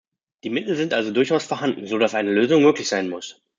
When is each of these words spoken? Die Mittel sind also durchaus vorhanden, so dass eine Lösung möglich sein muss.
Die 0.43 0.49
Mittel 0.49 0.75
sind 0.75 0.95
also 0.95 1.11
durchaus 1.11 1.45
vorhanden, 1.45 1.85
so 1.85 1.99
dass 1.99 2.15
eine 2.15 2.31
Lösung 2.31 2.63
möglich 2.63 2.87
sein 2.87 3.07
muss. 3.07 3.39